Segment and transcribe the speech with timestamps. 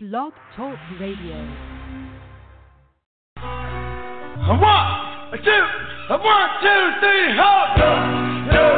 [0.00, 1.34] Blog Talk Radio.
[3.36, 4.86] A one,
[5.34, 7.74] a two, a one, two, three, hold.
[8.46, 8.77] Do,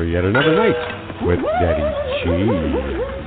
[0.00, 0.80] for yet another night
[1.28, 1.84] with Daddy
[2.24, 2.32] G.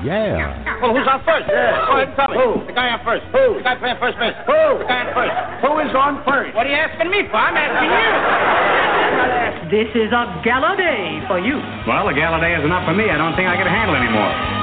[0.10, 0.82] Yeah.
[0.82, 1.46] Well, who's on first?
[1.46, 1.86] Yeah.
[1.86, 2.42] Go ahead and tell me.
[2.42, 2.66] Who?
[2.66, 3.30] The guy on first.
[3.30, 3.62] Who?
[3.62, 4.34] The guy playing first base.
[4.50, 4.82] Who?
[4.82, 5.38] The guy on first.
[5.62, 6.58] Who is on first?
[6.58, 7.38] What are you asking me for?
[7.38, 8.10] I'm asking you.
[9.70, 11.62] This is a gala day for you.
[11.86, 13.06] Well, a gala day is enough for me.
[13.06, 14.63] I don't think I can handle anymore.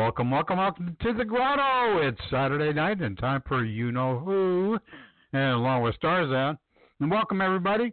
[0.00, 1.98] Welcome, welcome, welcome to the grotto.
[1.98, 4.78] It's Saturday night and time for You Know Who,
[5.34, 6.56] and along with Starzan.
[7.00, 7.92] And welcome, everybody.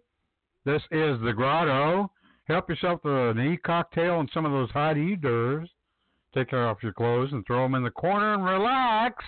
[0.64, 2.10] This is the grotto.
[2.46, 5.70] Help yourself to an e cocktail and some of those hot eaters.
[6.34, 9.22] Take care off your clothes and throw them in the corner and relax.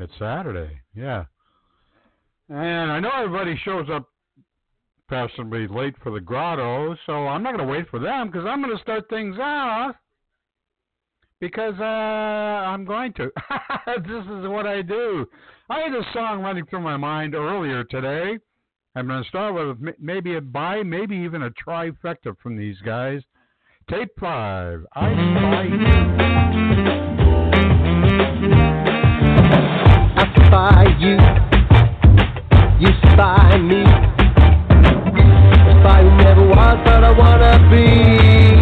[0.00, 1.24] It's Saturday, yeah.
[2.50, 4.06] And I know everybody shows up
[5.08, 8.62] possibly late for the grotto, so I'm not going to wait for them because I'm
[8.62, 9.96] going to start things off
[11.42, 13.24] because uh, I'm going to.
[13.96, 15.26] this is what I do.
[15.68, 18.38] I had a song running through my mind earlier today.
[18.94, 23.22] I'm going to start with maybe a buy, maybe even a trifecta from these guys.
[23.90, 24.84] Tape five.
[24.94, 25.88] I spy you.
[30.14, 31.16] I spy you,
[32.78, 33.82] you spy me.
[35.80, 38.61] Spy who never was, but I wanna be.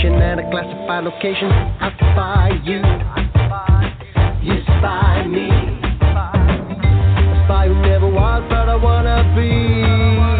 [0.00, 1.50] destination and a classified location.
[1.50, 2.80] I spy you,
[4.42, 5.48] you spy me.
[6.00, 10.39] A spy who never was, but I wanna be.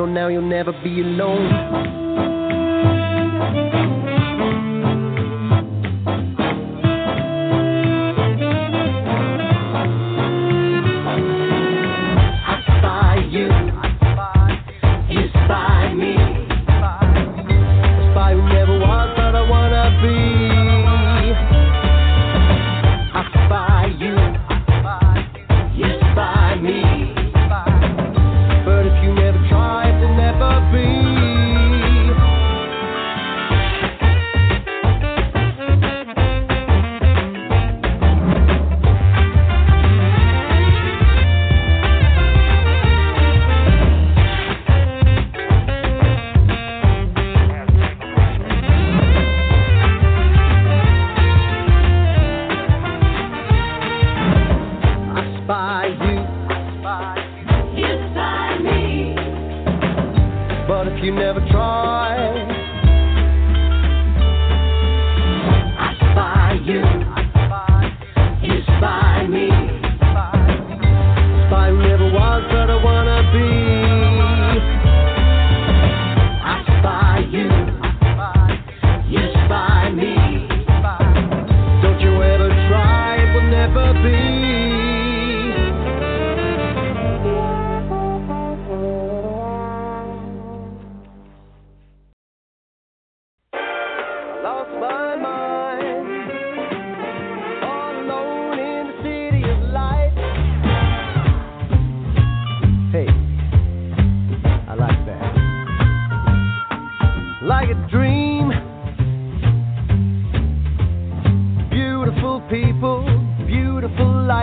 [0.00, 2.29] Know, now you'll never be alone.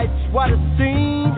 [0.08, 1.32] lights, what a scene.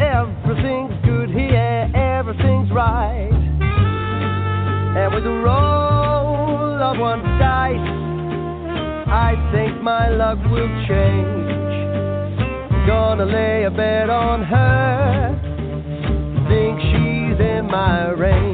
[0.00, 3.30] Everything's good here, everything's right.
[4.96, 7.76] And with a roll of one dice,
[9.08, 11.44] I think my luck will change.
[12.86, 15.40] Gonna lay a bet on her,
[16.48, 18.53] think she's in my range.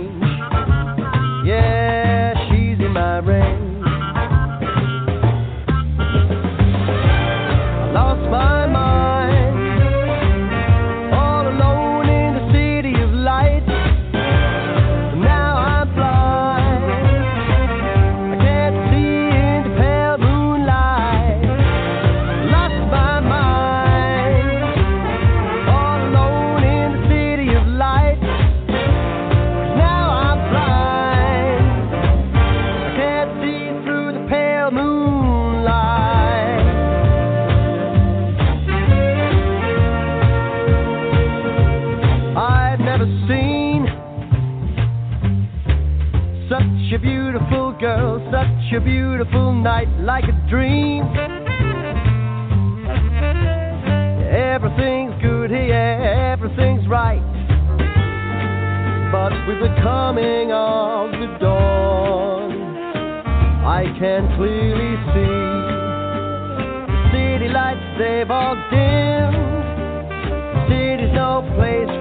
[48.81, 51.03] a beautiful night like a dream.
[54.31, 55.75] Everything's good here,
[56.33, 57.23] everything's right.
[59.13, 62.53] But with the coming of the dawn,
[63.65, 65.51] I can clearly see
[66.87, 69.37] the city lights they've all dimmed.
[70.55, 72.00] The city's no place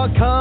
[0.00, 0.39] your car.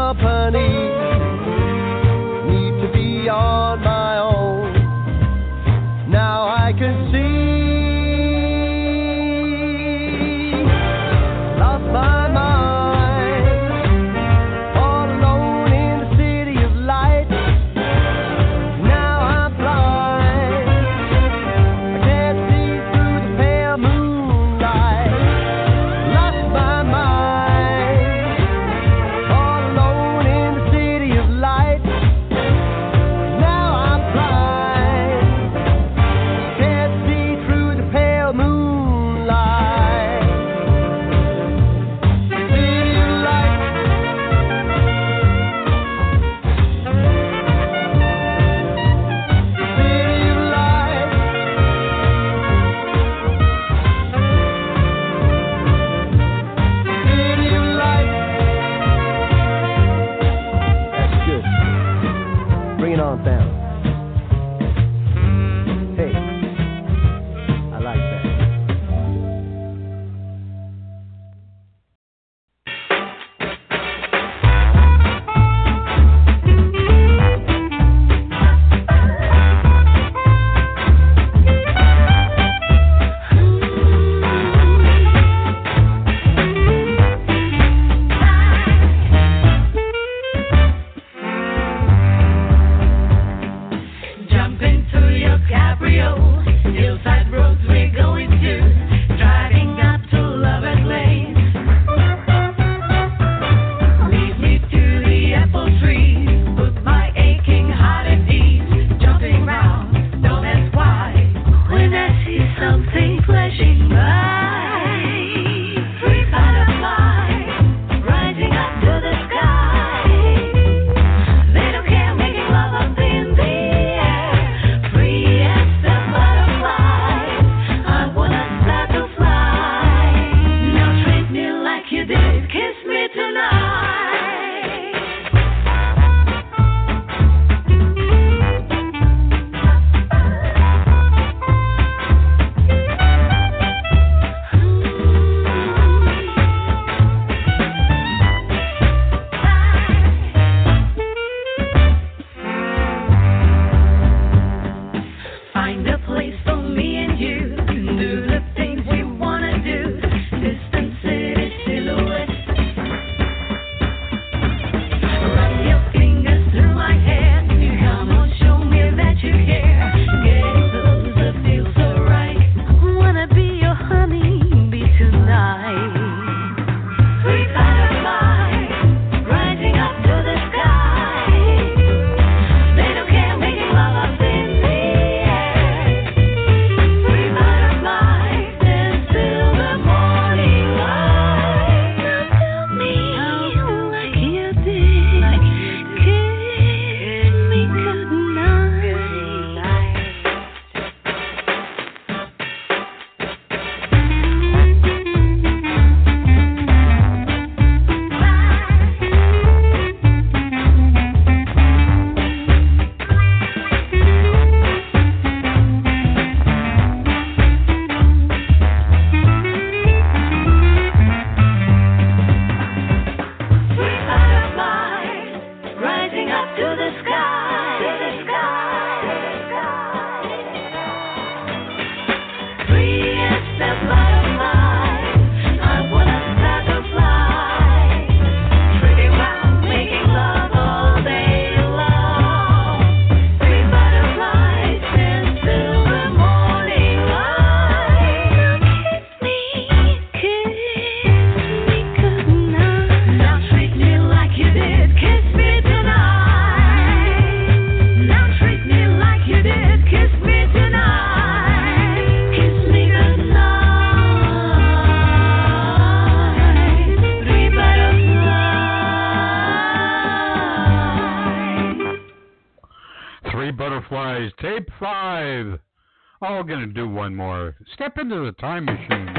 [276.50, 277.56] going to do one more.
[277.76, 279.19] Step into the time machine.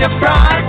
[0.00, 0.59] your pride.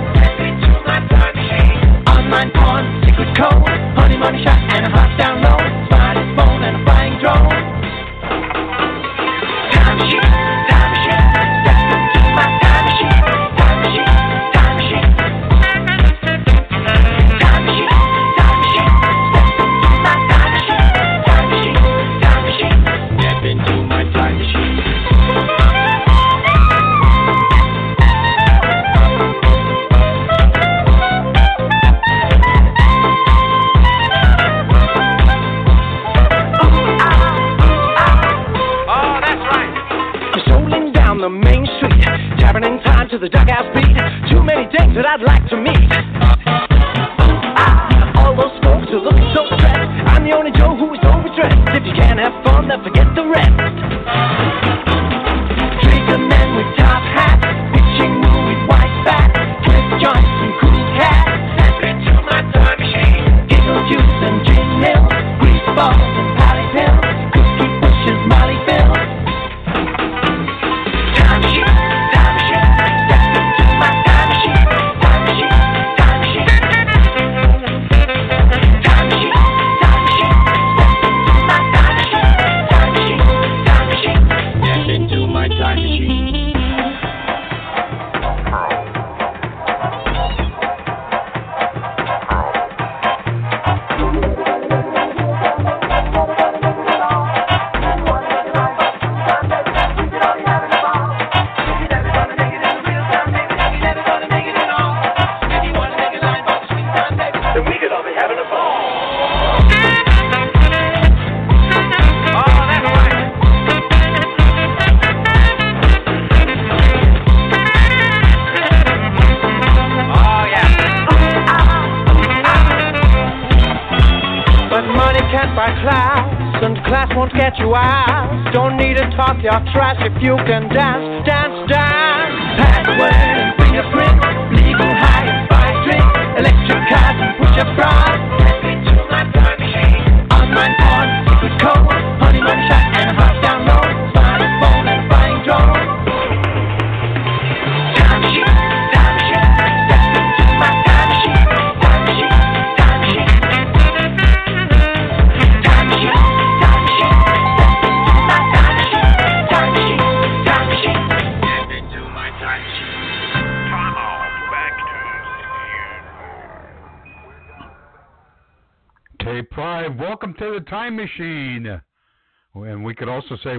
[173.36, 173.56] to say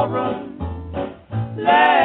[0.00, 0.46] sorrow.
[1.56, 1.99] Let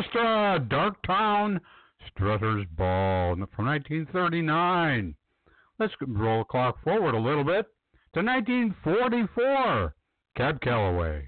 [0.00, 1.60] orchestra, uh, Darktown
[2.10, 5.14] Strutters Ball from 1939.
[5.78, 7.66] Let's roll the clock forward a little bit
[8.14, 9.94] to 1944.
[10.36, 11.26] Cab Calloway.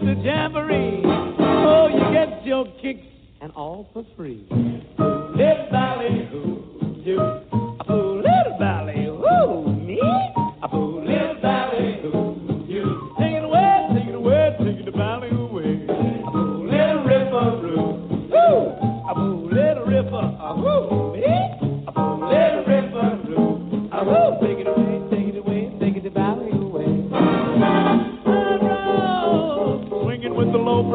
[0.00, 1.02] at the jamboree.
[1.04, 3.06] Oh, you get your kicks
[3.40, 4.46] and all for free.
[4.48, 7.18] Hip valley, hoo, you
[7.86, 8.19] fool.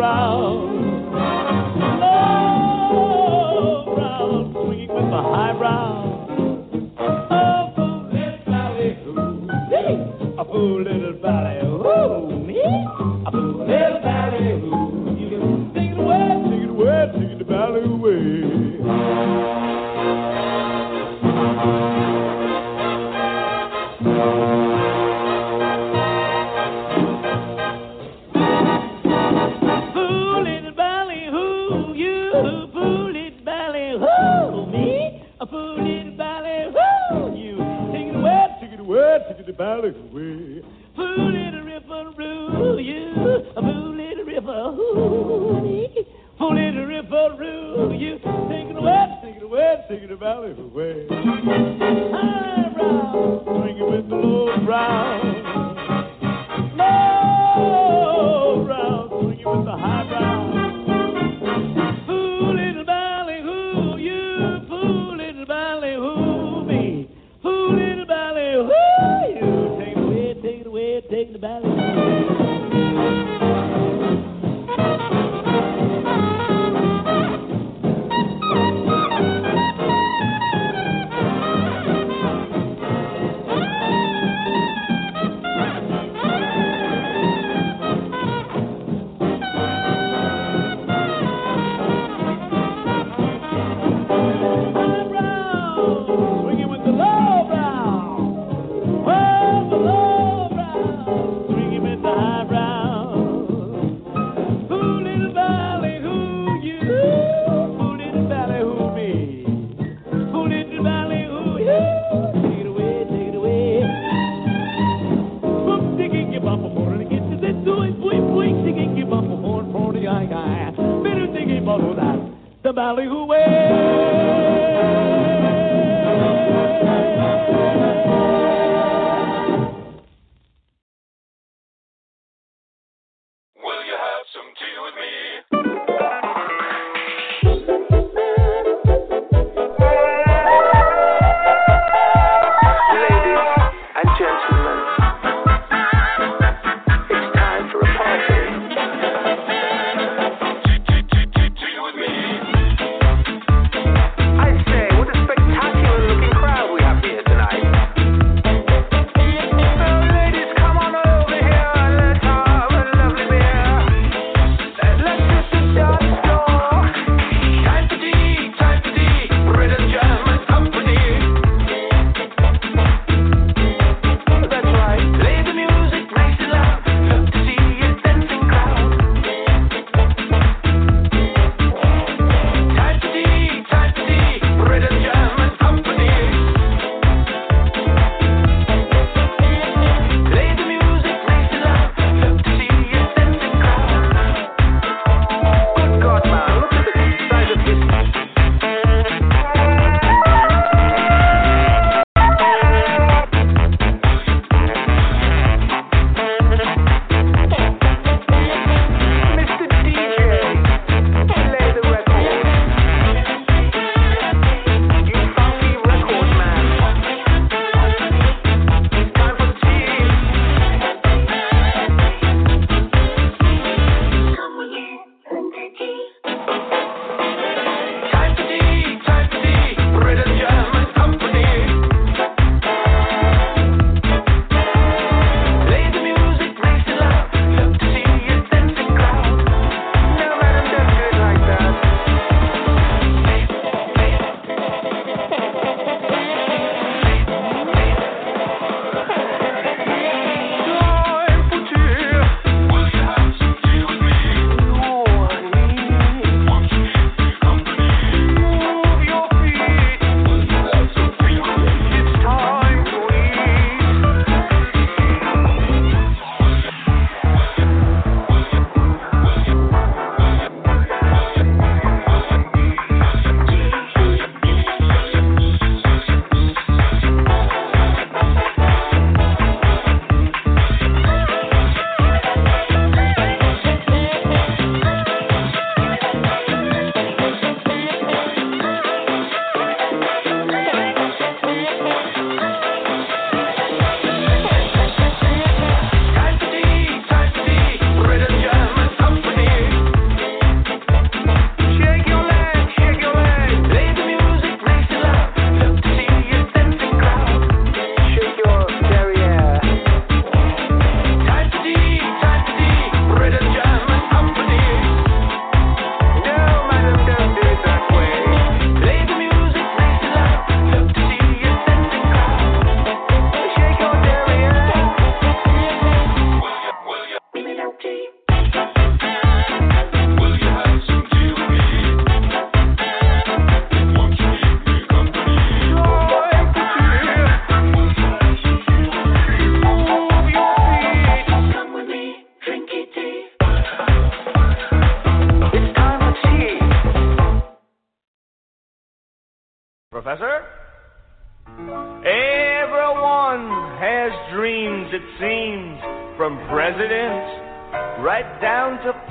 [0.05, 0.34] around.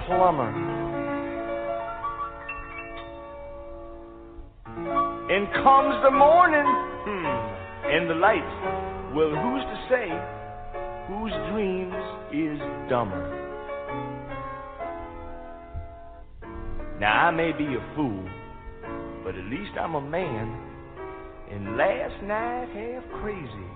[0.06, 0.50] Plumber.
[5.30, 6.66] And comes the morning,
[7.04, 7.26] hmm,
[7.88, 8.44] and the light.
[9.14, 10.08] Well, who's to say
[11.08, 11.94] whose dreams
[12.32, 12.58] is
[12.90, 13.44] dumber?
[17.00, 18.24] Now, I may be a fool,
[19.24, 20.60] but at least I'm a man.
[21.50, 23.68] And last night, half crazy,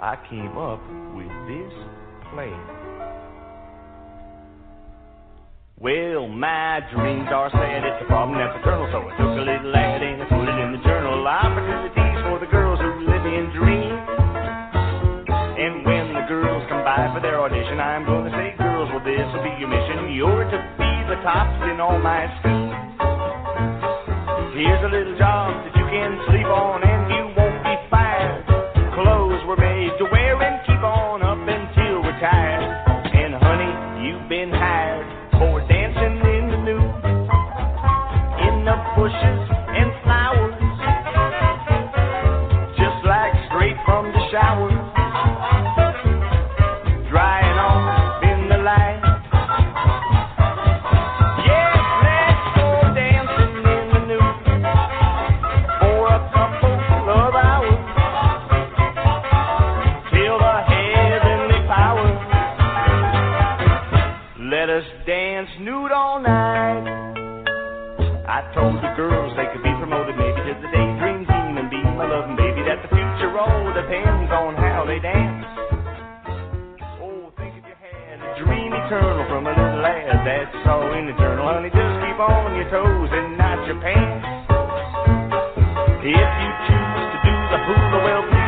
[0.00, 0.82] I came up
[1.14, 1.72] with this
[2.32, 2.95] plan.
[5.76, 9.76] Well, my dreams are sad, it's a problem that's eternal, so I took a little
[9.76, 11.20] ad and I put it in the journal.
[11.20, 14.00] Opportunities for the girls who live in dreams.
[15.28, 19.20] And when the girls come by for their audition, I'm gonna say, girls, well, this
[19.36, 20.16] will be your mission.
[20.16, 22.72] You're to be the tops in all my schools.
[24.56, 28.48] Here's a little job that you can sleep on and you won't be fired.
[28.96, 32.16] Clothes were made to wear and keep on up until we're
[78.86, 81.42] eternal from a little lad that's so in eternal.
[81.42, 84.22] Honey, just keep on your toes and not your pants.
[86.06, 88.45] If you choose to do the hula, well,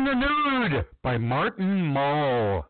[0.00, 2.64] in the Nude by Martin Mull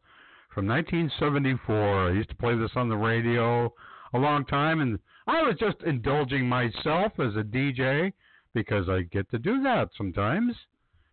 [0.53, 2.09] from 1974.
[2.09, 3.73] I used to play this on the radio
[4.15, 8.13] a long time, and I was just indulging myself as a DJ
[8.53, 10.57] because I get to do that sometimes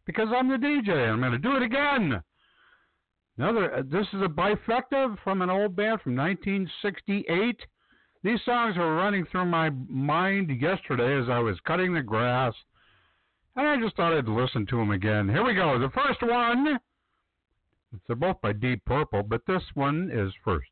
[0.07, 0.89] because I'm the DJ.
[0.89, 2.19] and I'm going to do it again.
[3.37, 3.75] Another.
[3.75, 7.59] Uh, this is a bifecta from an old band from 1968.
[8.23, 12.55] These songs were running through my mind yesterday as I was cutting the grass,
[13.57, 15.27] and I just thought I'd listen to them again.
[15.27, 15.79] Here we go.
[15.79, 16.79] The first one.
[18.05, 20.69] They're both by Deep Purple, but this one is first.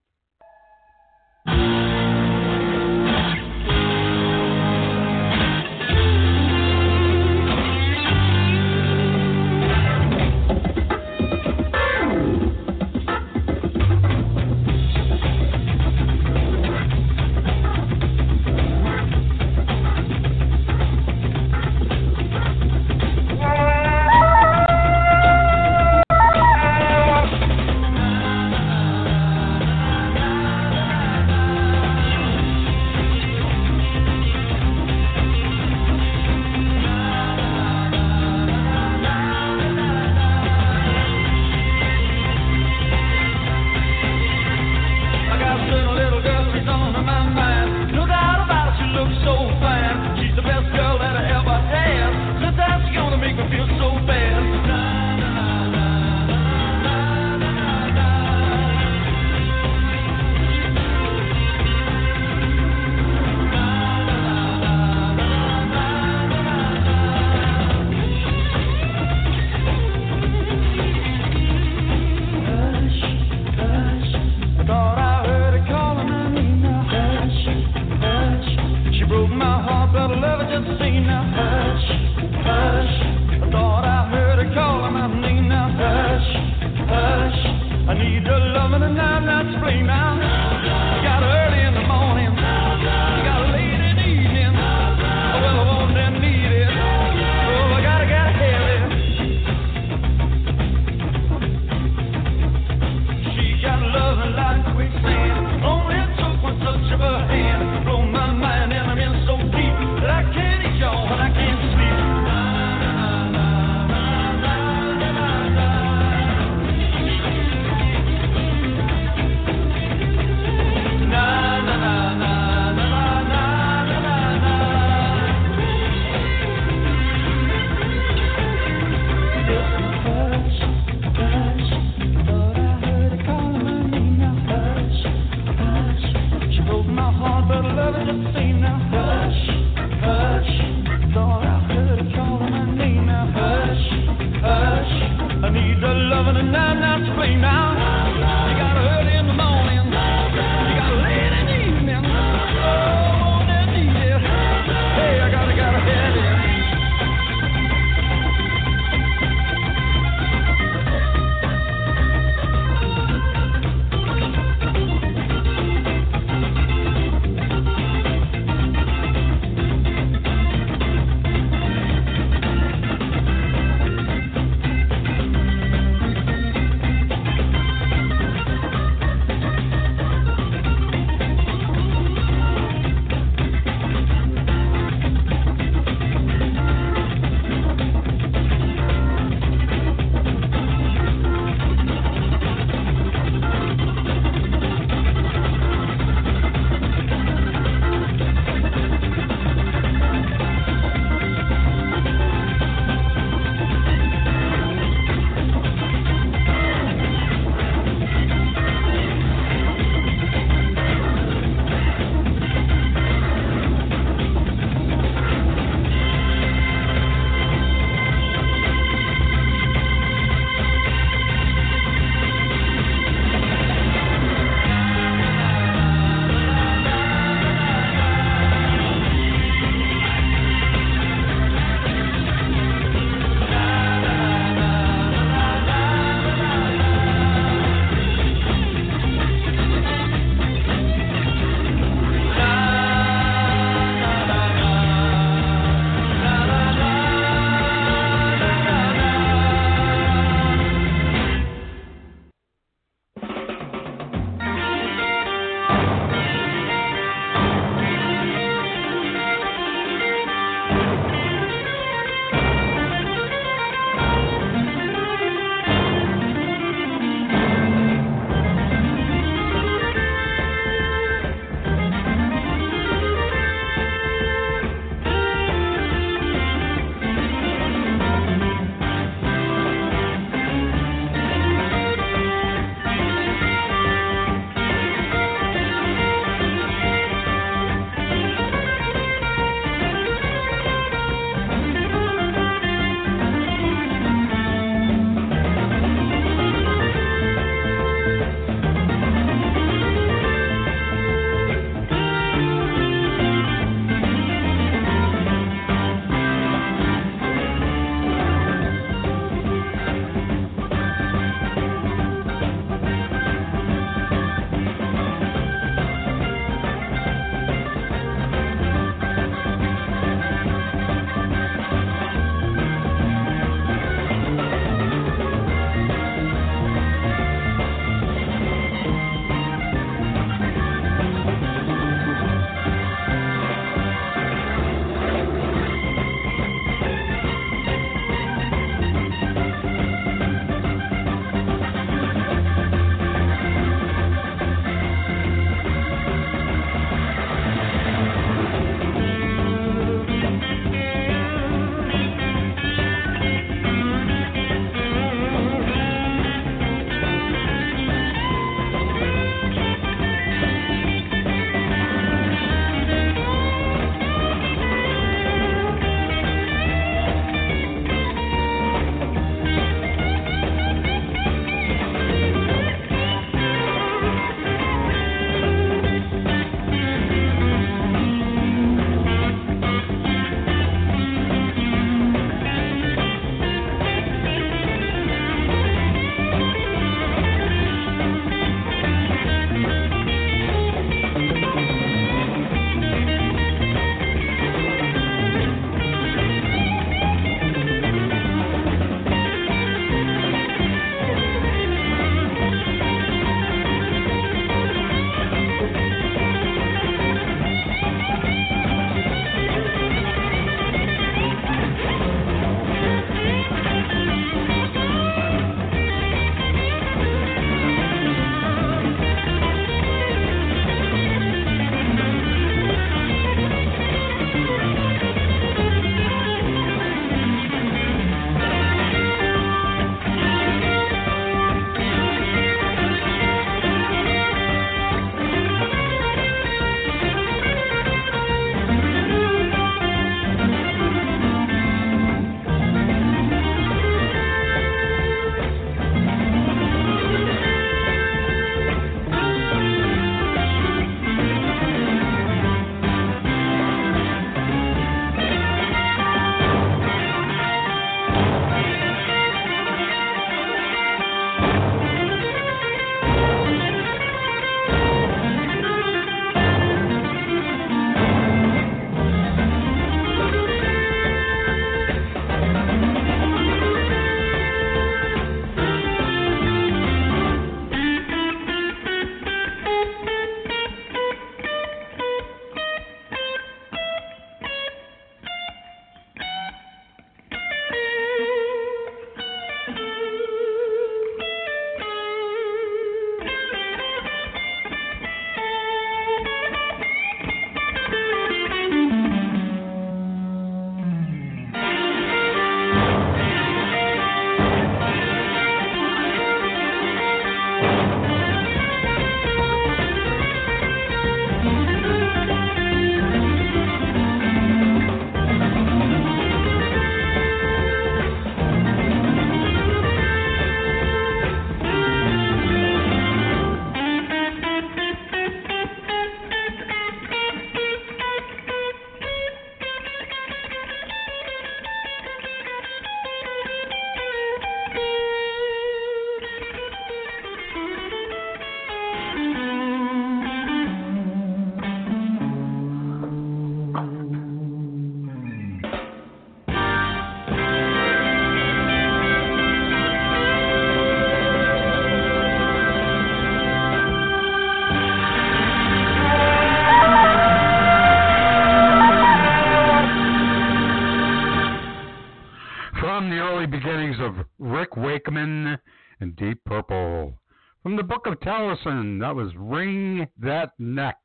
[568.64, 570.97] That was Wring That Neck.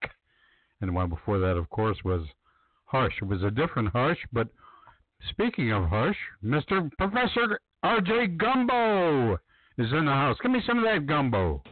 [0.81, 2.23] And the one before that, of course, was
[2.85, 3.13] Hush.
[3.21, 4.49] It was a different Hush, but
[5.31, 6.91] speaking of Hush, Mr.
[6.99, 8.29] Professor R.J.
[8.29, 9.35] Gumbo
[9.79, 10.37] is in the house.
[10.43, 11.63] Give me some of that gumbo.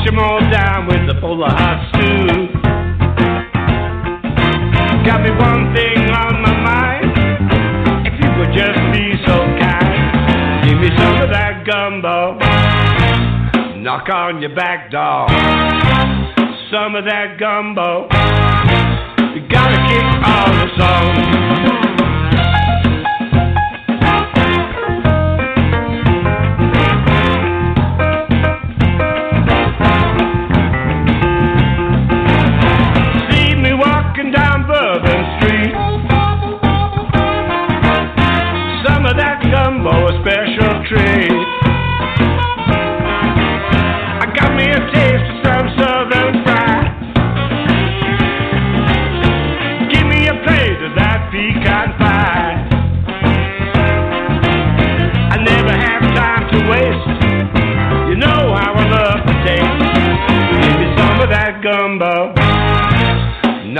[0.00, 2.48] Wash them all down with a bowl of hot stew.
[5.04, 8.06] Got me one thing on my mind.
[8.06, 12.38] If you would just be so kind, give me some of that gumbo.
[13.82, 15.28] Knock on your back door.
[16.70, 18.08] Some of that gumbo.
[19.34, 21.79] You gotta kick all the songs.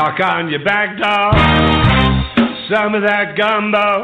[0.00, 1.30] Knock on your back door.
[2.72, 4.02] Some of that gumbo.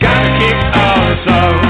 [0.00, 1.65] Gotta kick all the songs.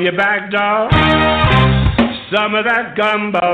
[0.00, 0.90] Your back door.
[2.34, 3.45] Some of that gumbo.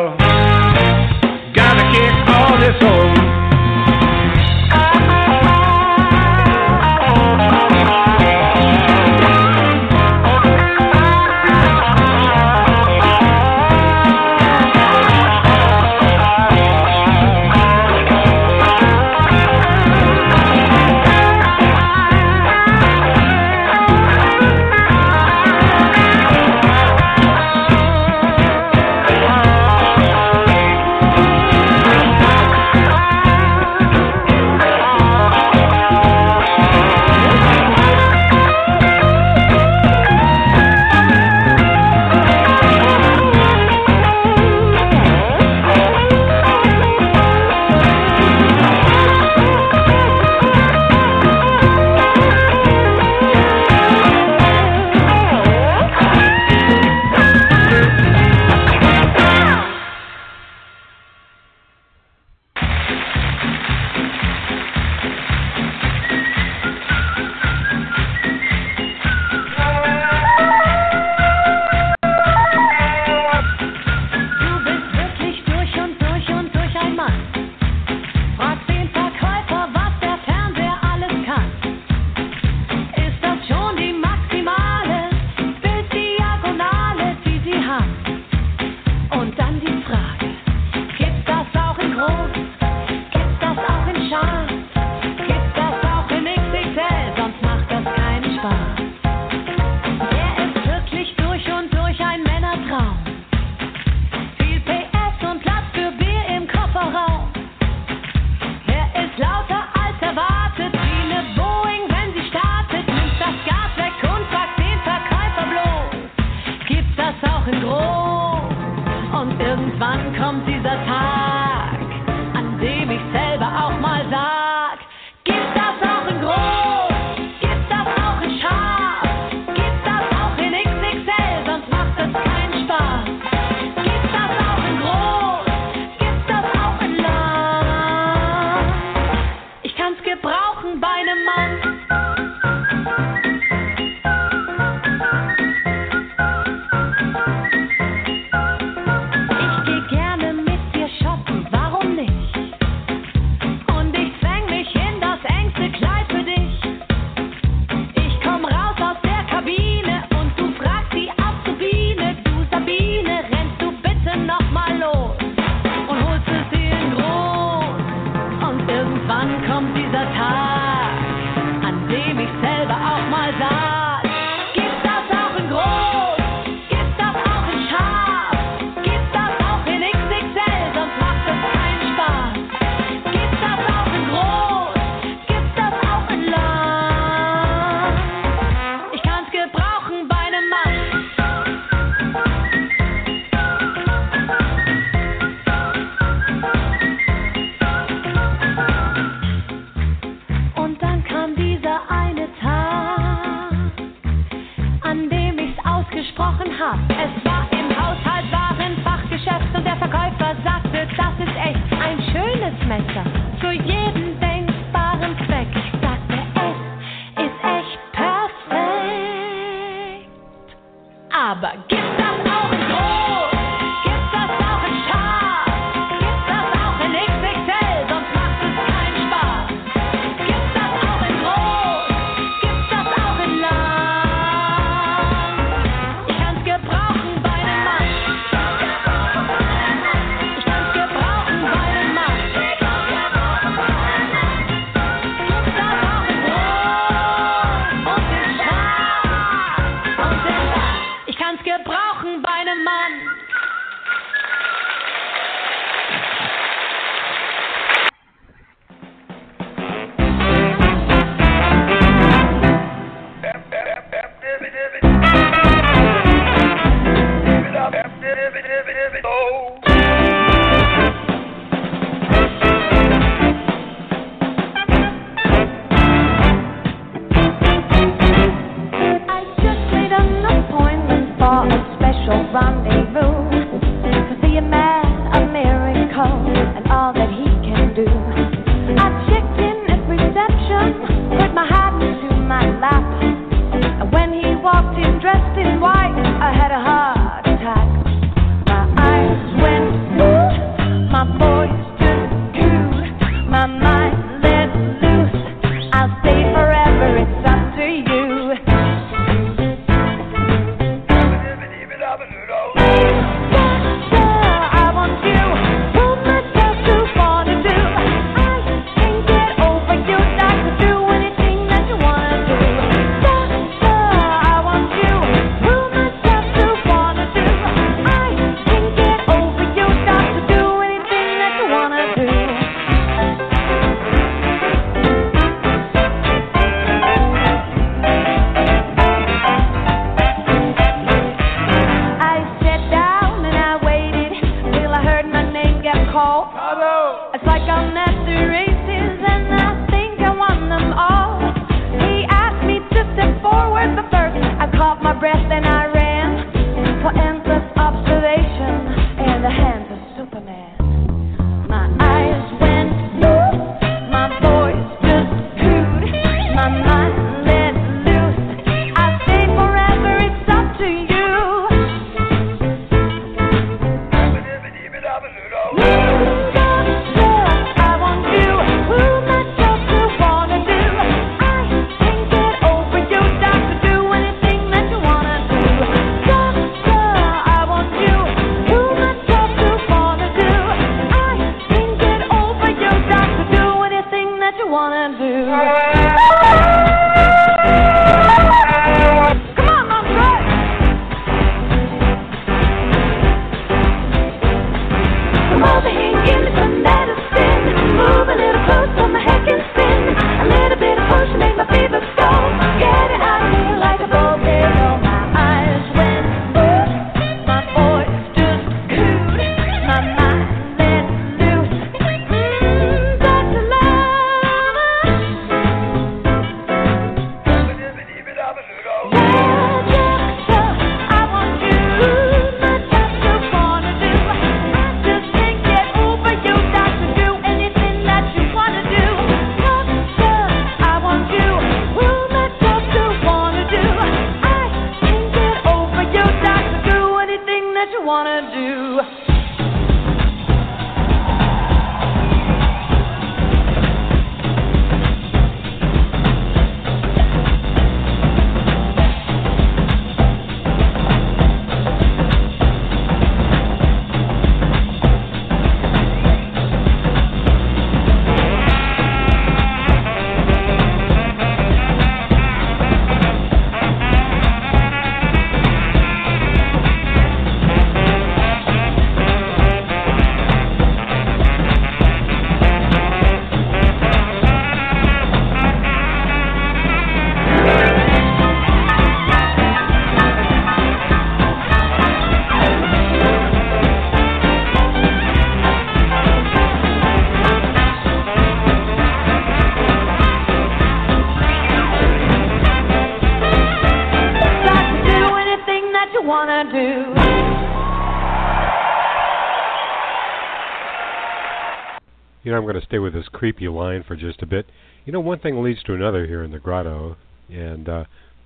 [512.53, 514.45] Going to stay with this creepy line for just a bit.
[514.85, 516.97] You know, one thing leads to another here in the grotto,
[517.31, 517.85] and uh,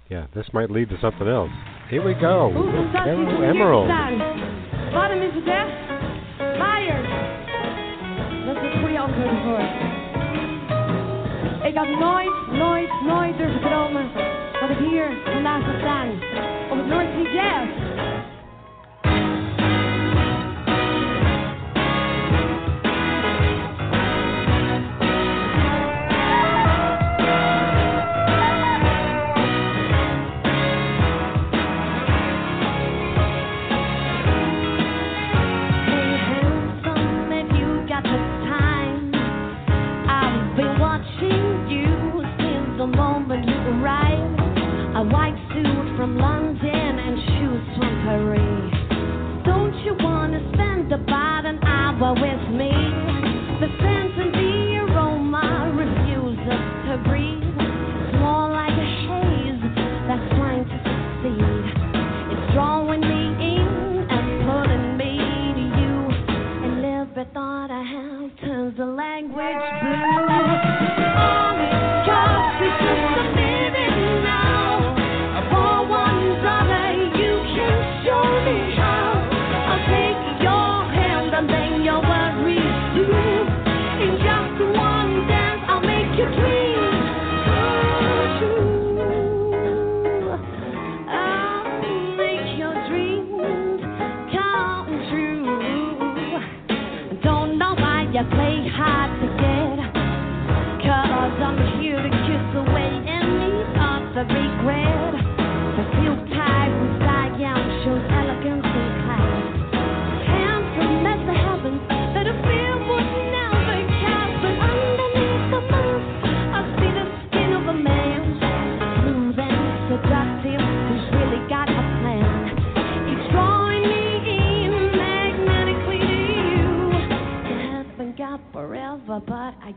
[0.09, 1.51] yeah, this might lead to something else.
[1.89, 2.51] Here we go.
[2.51, 3.89] Em- Emerald.
[3.89, 5.71] Waarom is echt?
[6.59, 7.09] Myers.
[8.47, 9.61] Dat is het goede antwoord ervoor.
[11.67, 14.11] Ik had nooit, nooit, nooit durven dromen
[14.61, 16.11] dat ik hier vandaag zou staan.
[16.71, 18.06] Op het North Sea Jazz.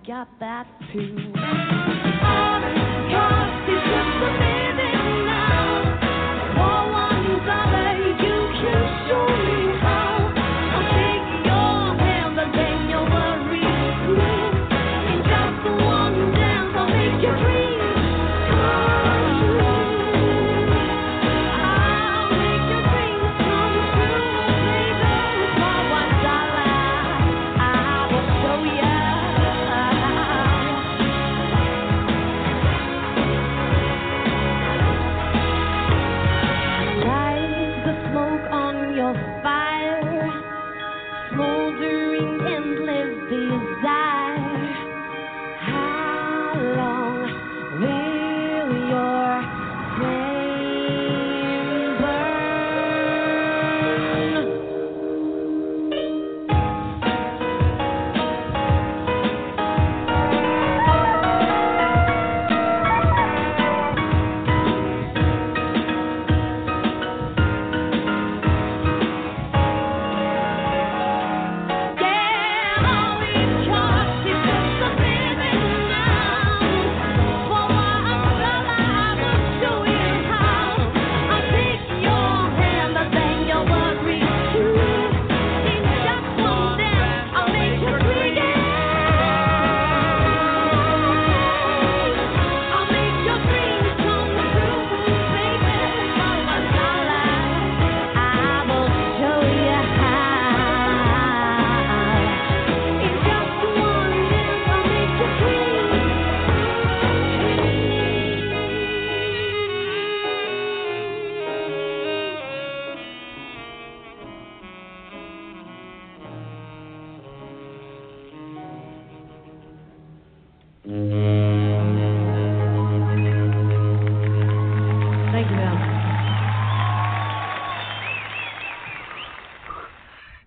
[0.10, 1.59] Got that too.
[41.40, 41.99] Smoldering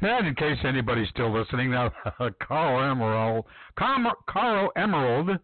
[0.03, 1.93] And in case anybody's still listening, now
[2.43, 3.45] Carl Emerald,
[3.79, 5.41] Carl, Carl Emerald, a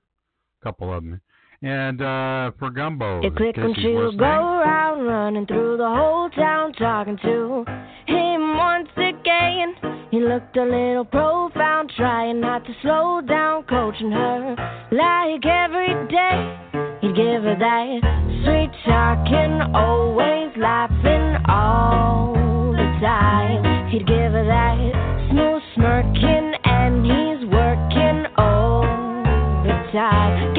[0.65, 1.21] couple of them,
[1.63, 3.21] and uh, for Gumbo.
[3.23, 7.65] It clicked in when she he's go around running through the whole town talking to
[8.07, 9.75] him once again.
[10.11, 14.57] He looked a little profound, trying not to slow down, coaching her
[14.91, 16.59] like every day.
[17.01, 18.01] He'd give her that
[18.43, 23.78] sweet talking, always laughing all the time.
[23.91, 24.77] He'd give her that
[25.31, 30.58] smooth smirking, and he's working overtime.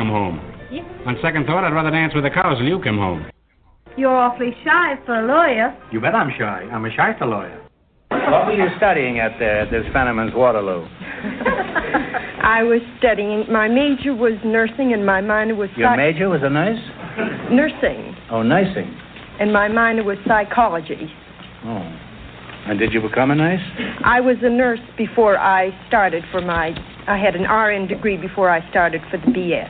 [0.00, 0.40] Come home.
[0.72, 0.82] Yeah.
[1.06, 3.28] On second thought, I'd rather dance with the cows till you come home.
[3.98, 5.76] You're awfully shy for a lawyer.
[5.92, 6.64] You bet I'm shy.
[6.72, 7.60] I'm a shyster lawyer.
[8.08, 10.86] What were you studying at there, at this Fenneman's Waterloo?
[12.42, 13.44] I was studying.
[13.52, 16.80] My major was nursing, and my minor was Your major was a nurse?
[17.50, 18.96] nursing, Oh, nursing.
[19.40, 21.12] and my minor was psychology.
[21.64, 21.96] Oh.
[22.66, 23.60] And did you become a nurse?
[24.04, 26.72] I was a nurse before I started for my.
[27.06, 29.68] I had an RN degree before I started for the BS.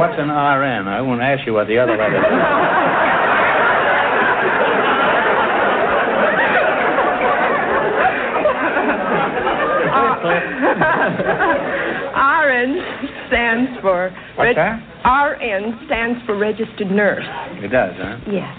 [0.00, 0.88] What's an RN?
[0.88, 2.80] I won't ask you what the other letters are.
[12.48, 12.80] RN
[13.28, 14.10] stands for.
[14.36, 14.80] What's that?
[15.04, 17.26] RN stands for registered nurse.
[17.62, 18.18] It does, huh?
[18.32, 18.56] Yes.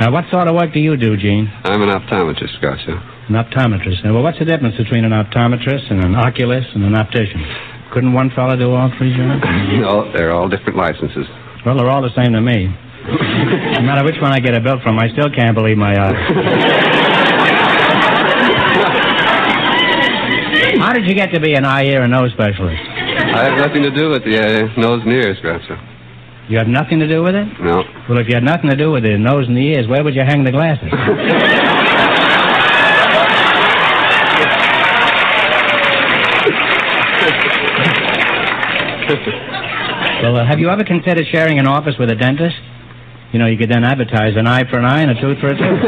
[0.00, 1.50] Now, what sort of work do you do, Gene?
[1.64, 3.15] I'm an optometrist, Groucho.
[3.28, 4.04] An optometrist.
[4.04, 7.42] Now, well, what's the difference between an optometrist and an oculist and an optician?
[7.92, 9.42] Couldn't one fellow do all three jobs?
[9.82, 11.26] no, they're all different licenses.
[11.64, 12.70] Well, they're all the same to me.
[12.70, 16.14] no matter which one I get a bill from, I still can't believe my eyes.
[20.78, 22.78] How did you get to be an eye, ear, and nose specialist?
[22.78, 25.76] I have nothing to do with the uh, nose and ears, Groucho.
[26.48, 27.46] You have nothing to do with it?
[27.60, 27.82] No.
[28.08, 30.14] Well, if you had nothing to do with the nose and the ears, where would
[30.14, 30.92] you hang the glasses?
[40.22, 42.56] well, uh, have you ever considered sharing an office with a dentist?
[43.32, 45.48] You know, you could then advertise an eye for an eye and a tooth for
[45.48, 45.82] a tooth.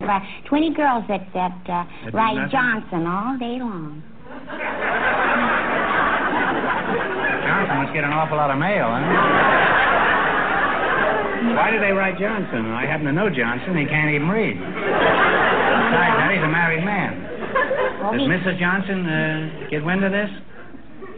[0.00, 2.50] About 20 girls that, that uh, That do?
[2.50, 4.02] Johnson all day long.
[7.46, 8.98] Johnson must get an awful lot of mail, huh?
[11.54, 12.70] Why do they write Johnson?
[12.70, 13.76] I happen to know Johnson.
[13.76, 14.58] He can't even read.
[14.58, 17.41] Besides that, he's a married man.
[18.04, 18.58] Oh, Does he- Mrs.
[18.58, 20.30] Johnson uh, get wind of this?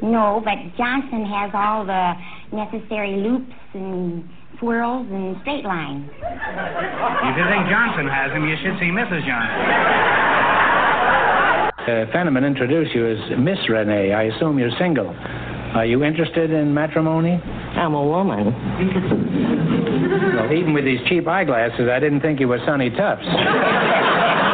[0.02, 2.12] No, but Johnson has all the
[2.52, 4.28] necessary loops and
[4.58, 6.08] swirls and straight lines.
[6.10, 9.24] If you think Johnson has him, you should see Mrs.
[9.24, 9.64] Johnson.
[11.84, 14.12] Uh, Fenneman introduced you as Miss Renee.
[14.12, 15.08] I assume you're single.
[15.74, 17.32] Are you interested in matrimony?
[17.32, 18.46] I'm a woman.
[20.36, 23.26] Well, even with these cheap eyeglasses, I didn't think you were Sonny Tufts.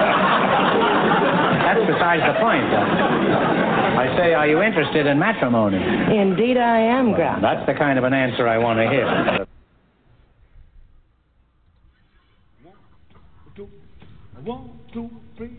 [1.70, 2.64] That's besides the point.
[2.64, 5.76] I say, are you interested in matrimony?
[5.76, 7.44] Indeed, I am, Ground.
[7.44, 9.46] That's the kind of an answer I want to hear.
[14.42, 15.50] One, two, three.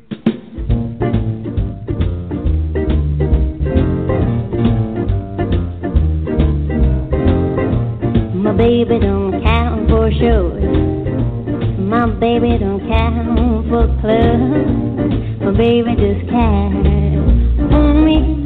[8.36, 10.62] My baby don't count for shows.
[11.80, 14.91] My baby don't count for clubs.
[15.58, 16.88] Baby just counts
[17.70, 18.41] for me.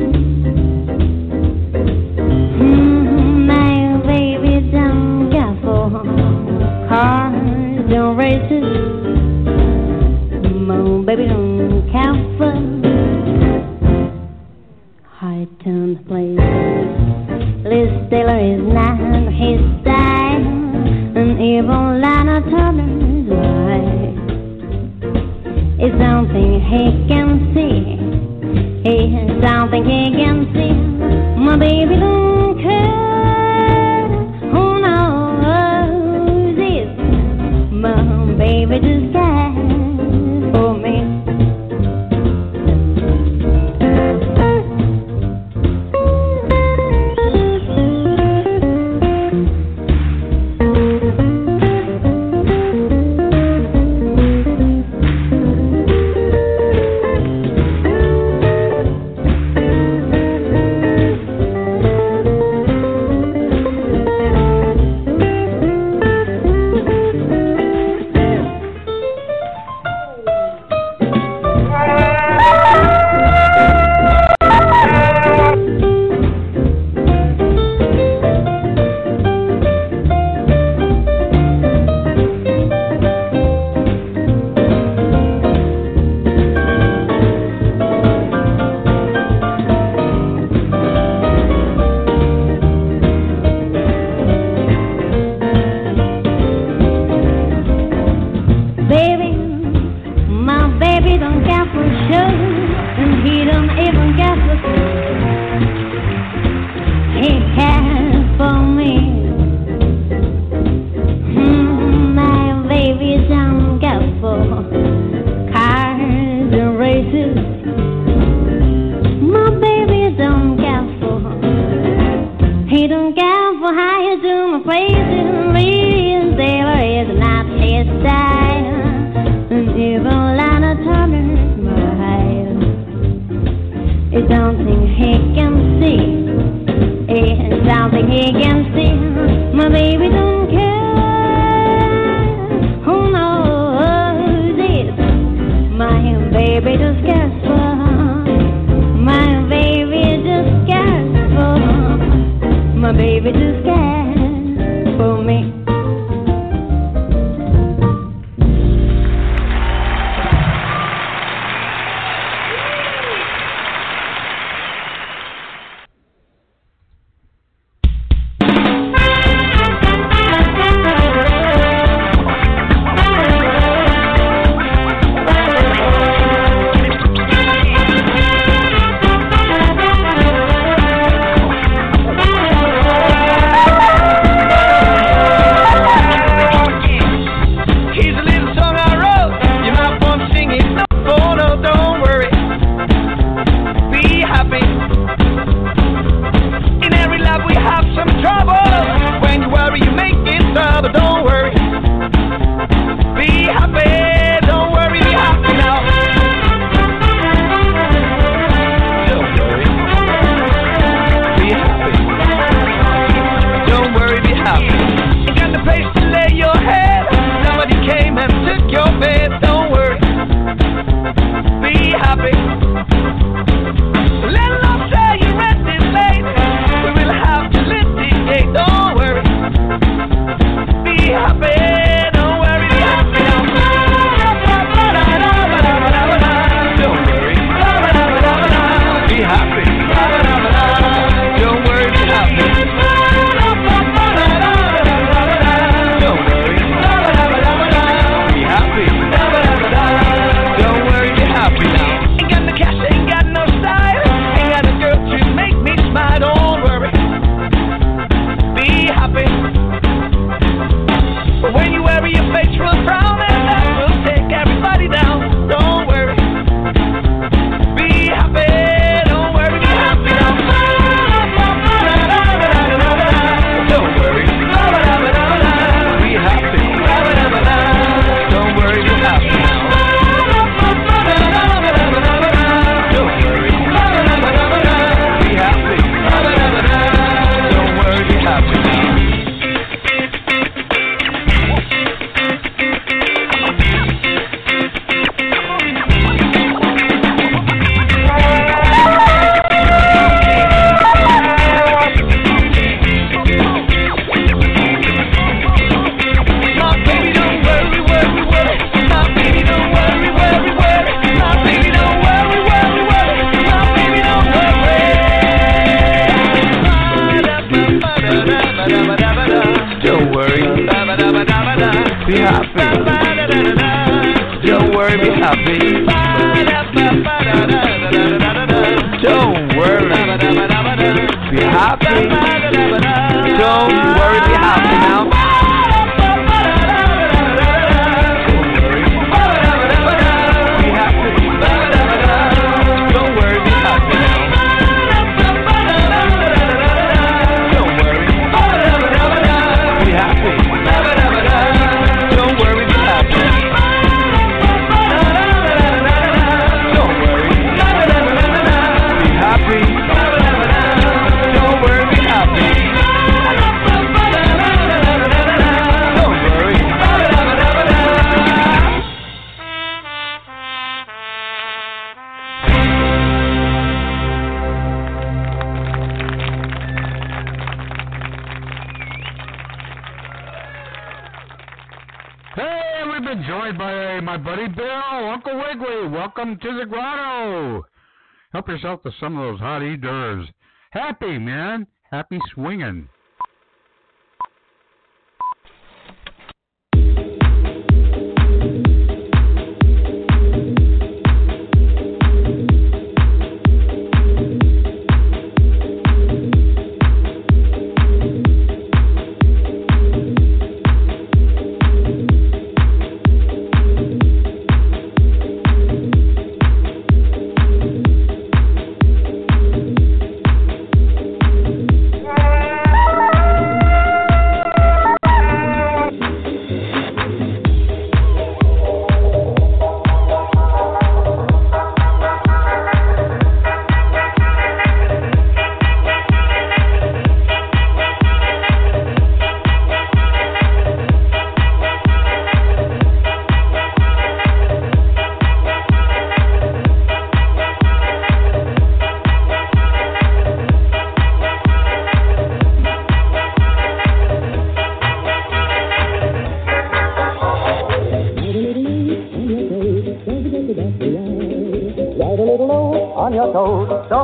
[388.85, 390.27] to some of those hot e d'oeuvres.
[390.69, 391.65] Happy, man.
[391.89, 392.87] Happy swinging.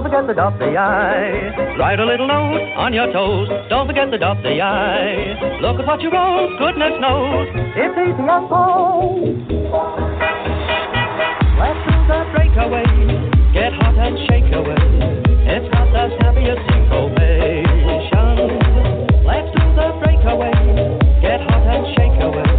[0.01, 1.77] Don't forget the I.
[1.77, 3.47] Write a little note on your toes.
[3.69, 5.61] Don't forget the I.
[5.61, 6.57] Look at what you wrote.
[6.57, 7.45] Goodness knows
[7.77, 9.13] it's easy as pie.
[11.53, 12.89] Let's do the breakaway.
[13.53, 14.81] Get hot and shake away.
[15.45, 18.01] It's got the snappiest syncopation.
[19.21, 20.57] Let's do the breakaway.
[21.21, 22.49] Get hot and shake away.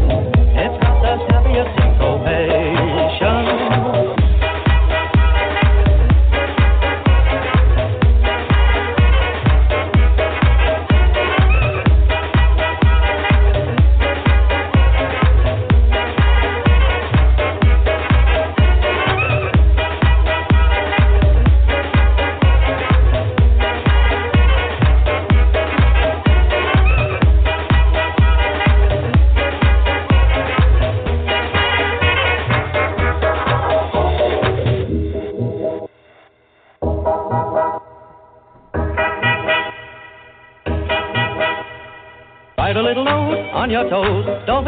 [0.63, 2.02] It's got the snappiest syncopation.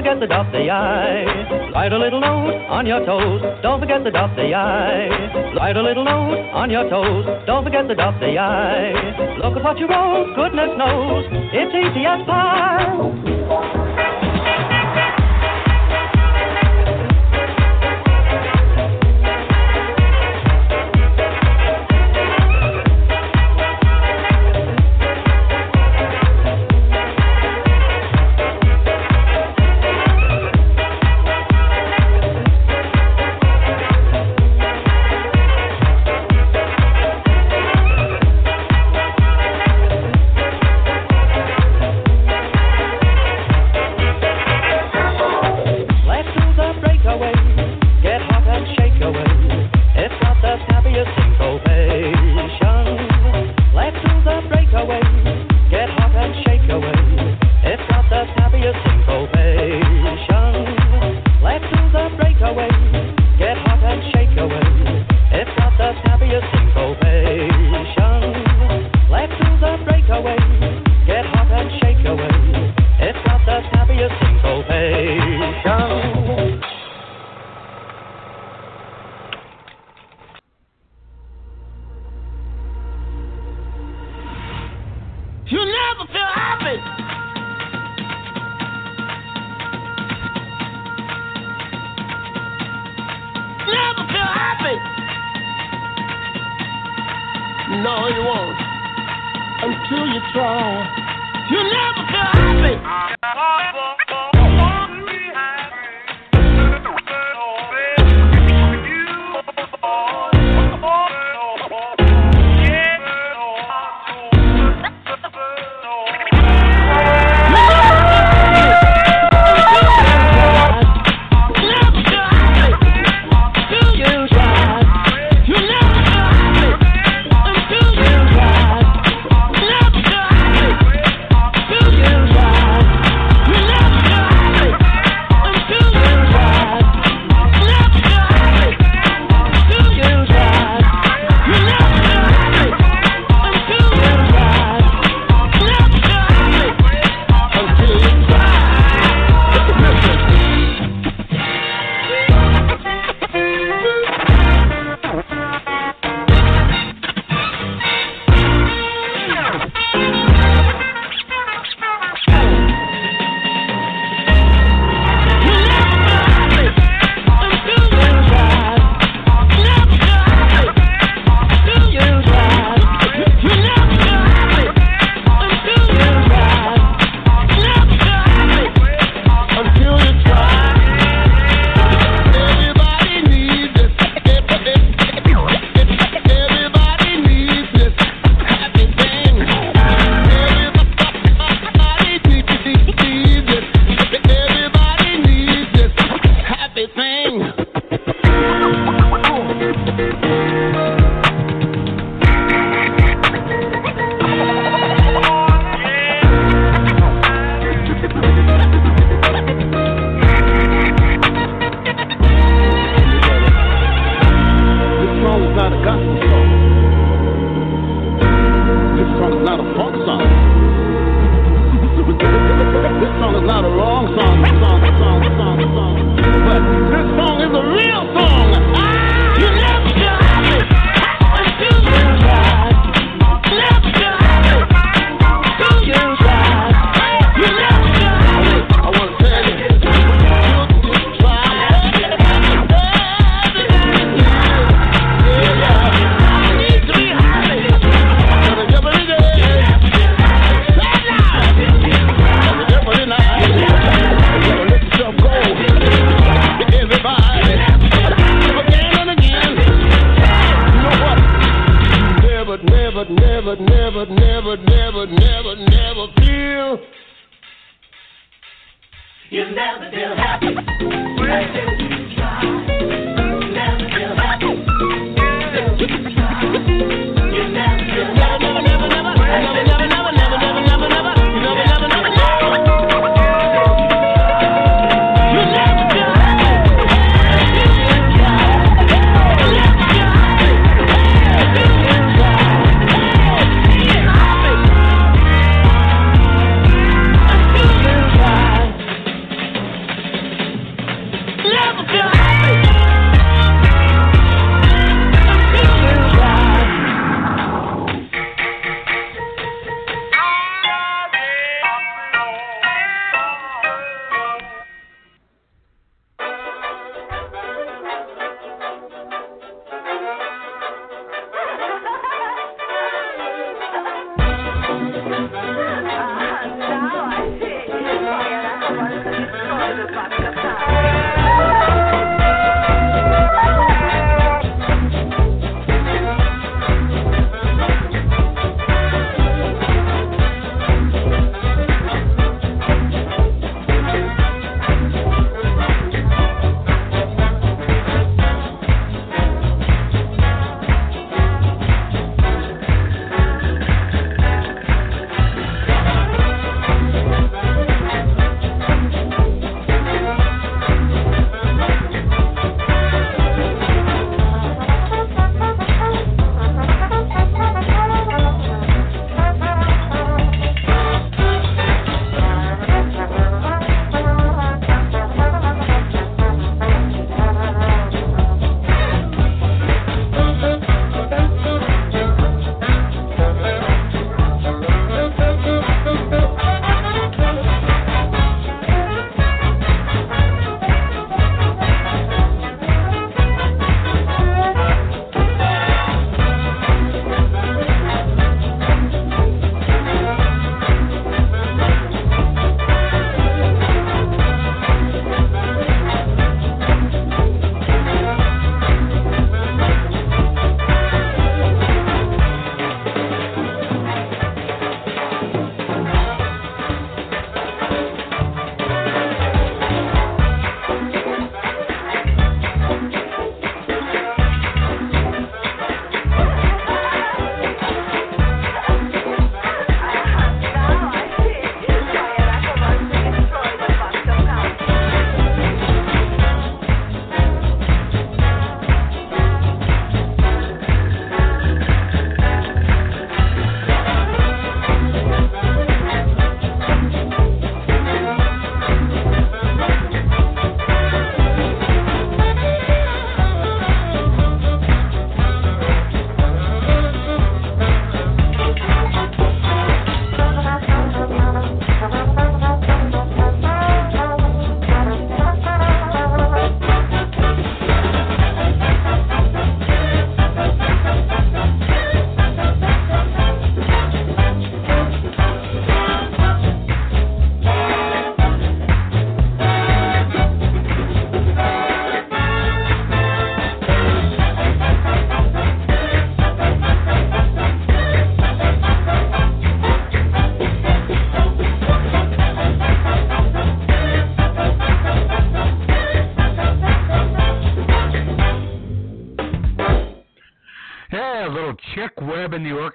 [0.05, 1.70] Forget to dot the I.
[1.72, 3.40] Write a little note on your toes.
[3.62, 5.56] Don't forget to dot the I.
[5.56, 7.24] Write a little note on your toes.
[7.47, 9.39] Don't forget to dot the I.
[9.39, 10.36] Look at what you wrote.
[10.36, 11.24] Goodness knows
[11.55, 13.14] it's easy as pie.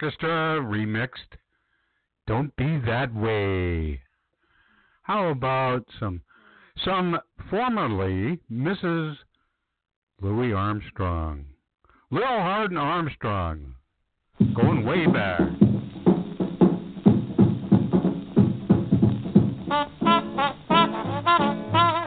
[0.01, 1.35] Orchestra remixed
[2.25, 3.99] Don't Be That Way.
[5.01, 6.21] How about some
[6.85, 7.19] some
[7.49, 9.17] formerly Mrs.
[10.21, 11.43] Louis Armstrong.
[12.11, 13.75] Lil Hardin Armstrong.
[14.55, 15.41] Going way back.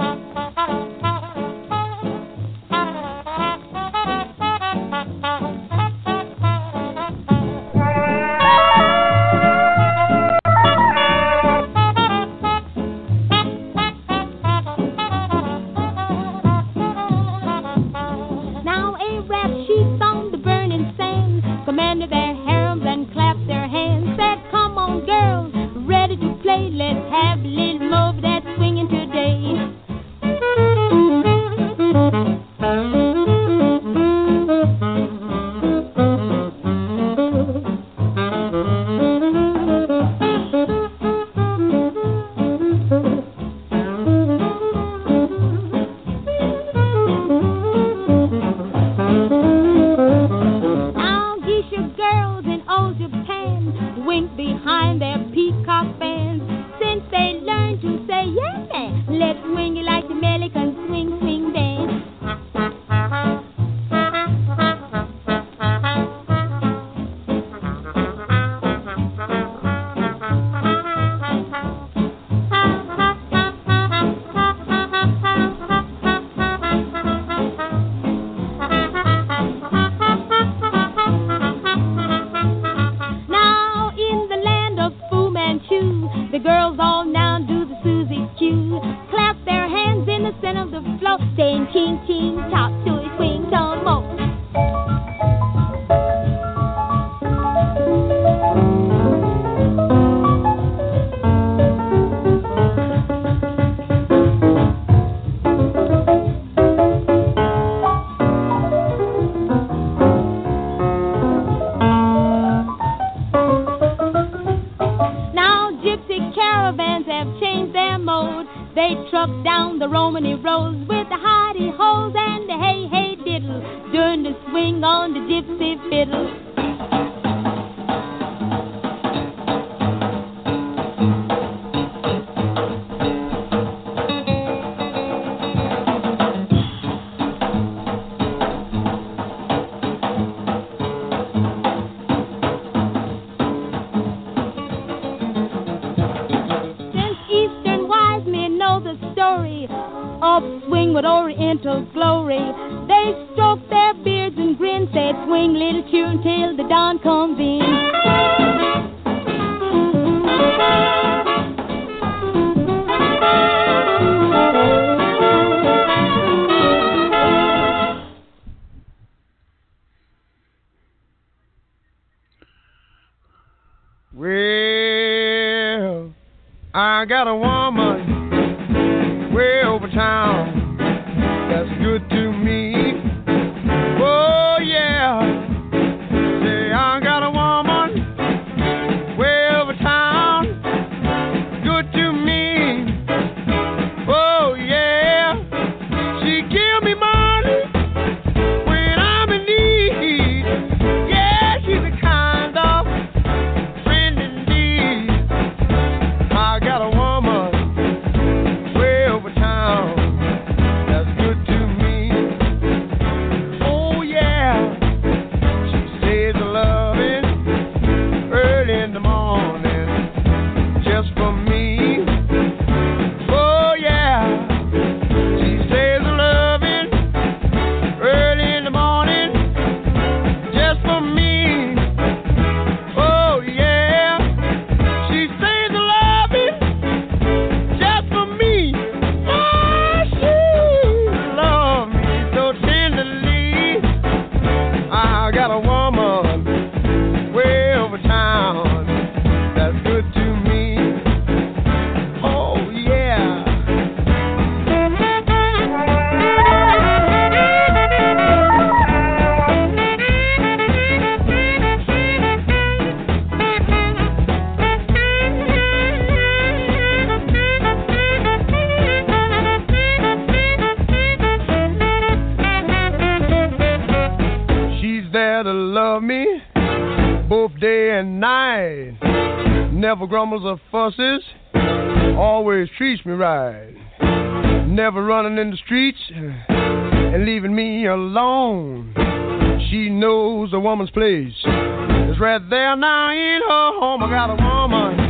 [292.49, 294.03] there now in her home.
[294.03, 295.02] I got a woman.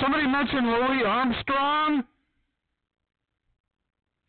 [0.00, 2.04] somebody mention Louis Armstrong?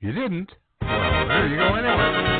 [0.01, 0.51] You didn't.
[0.81, 2.38] Well, there you go anyway.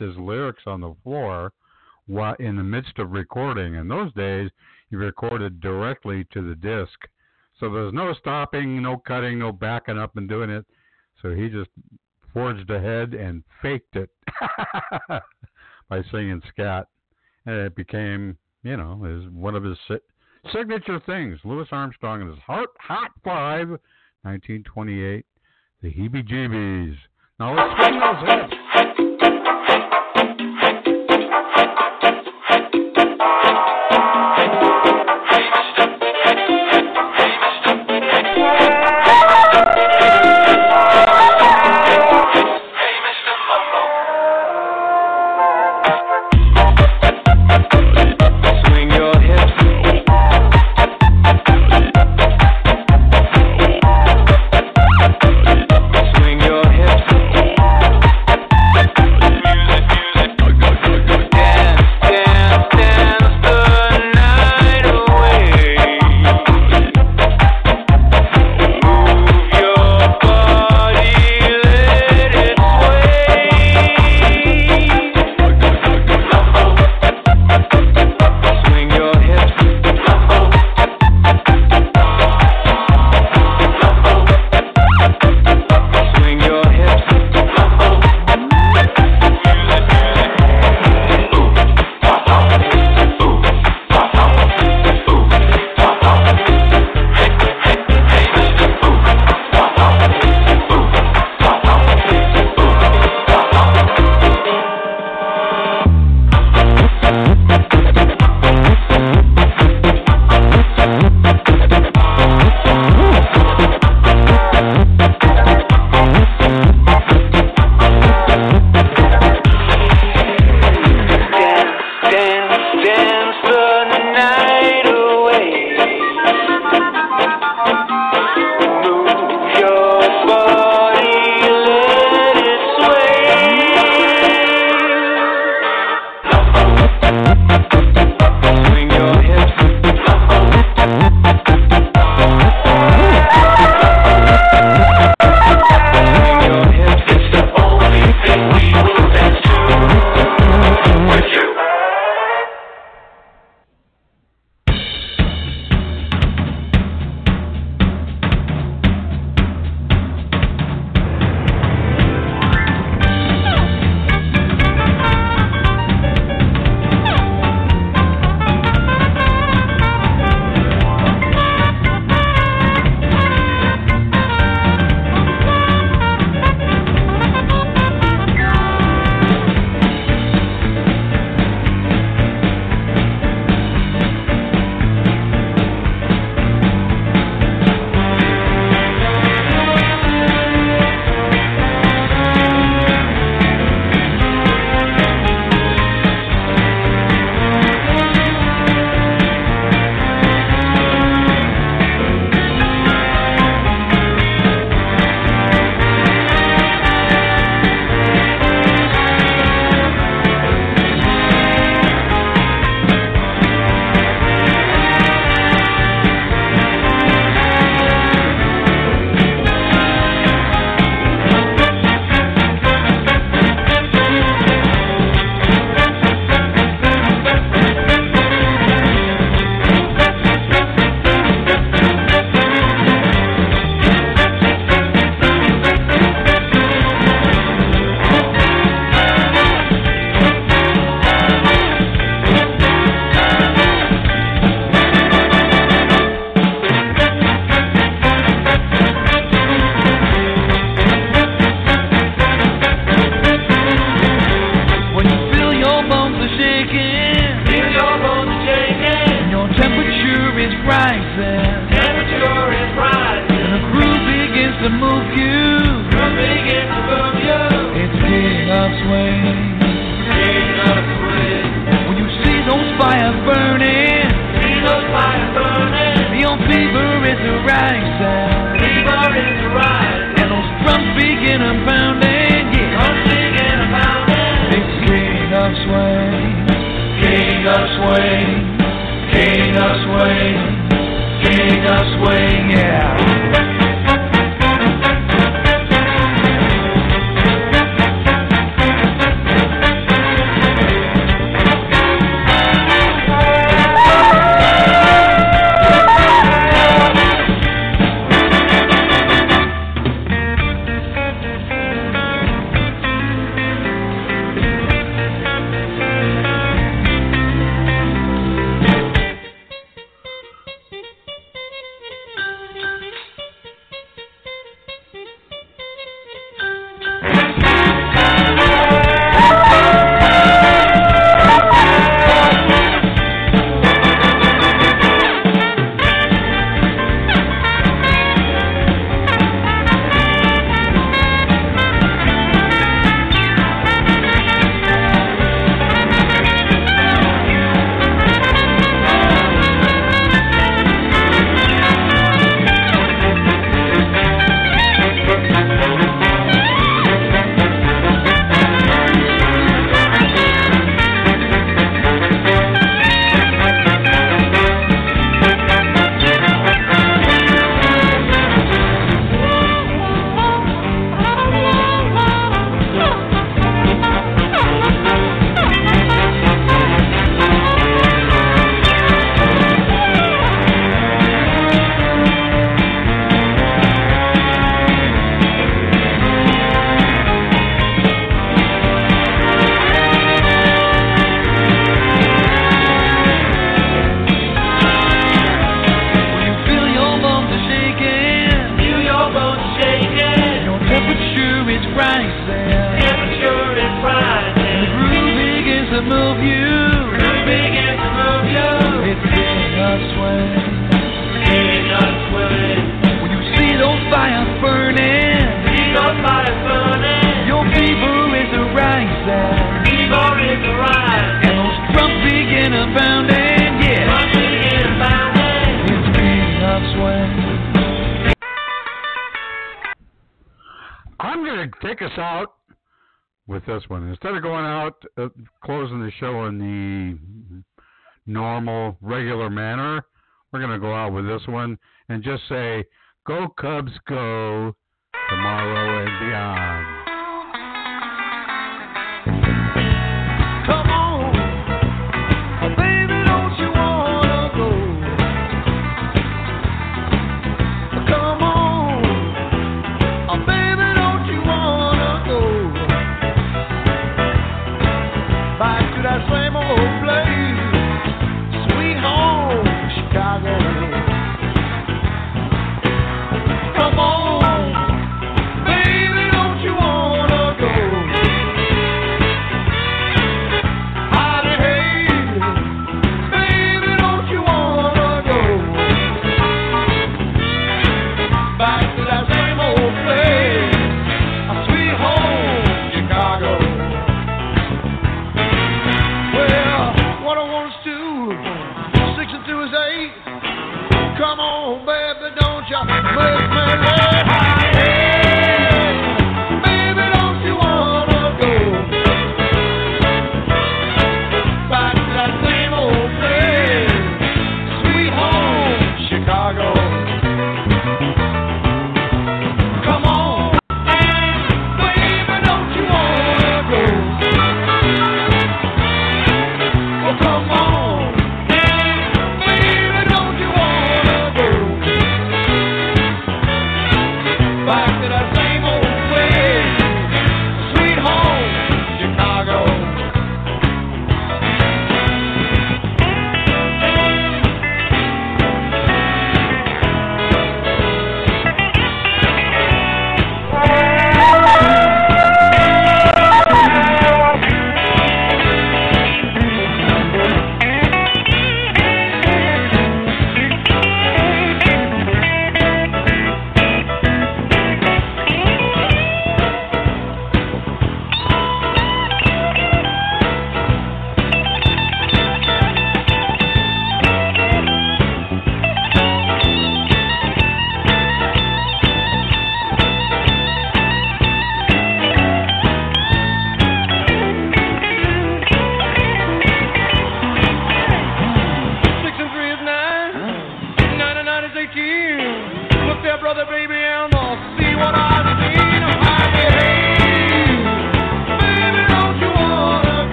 [0.00, 1.52] his lyrics on the floor
[2.06, 3.74] while in the midst of recording.
[3.74, 4.50] In those days,
[4.88, 6.98] he recorded directly to the disc.
[7.60, 10.64] So there's no stopping, no cutting, no backing up and doing it.
[11.22, 11.70] So he just
[12.32, 14.10] forged ahead and faked it
[15.88, 16.88] by singing scat.
[17.46, 21.38] And it became, you know, his, one of his si- signature things.
[21.44, 23.68] Louis Armstrong and his Heart Hot Five,
[24.22, 25.24] 1928,
[25.82, 26.96] The Heebie Jeebies.
[27.38, 29.39] Now let's swing those hips.